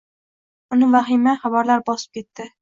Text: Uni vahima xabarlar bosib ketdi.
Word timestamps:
Uni 0.77 0.87
vahima 0.95 1.35
xabarlar 1.43 1.85
bosib 1.91 2.19
ketdi. 2.21 2.51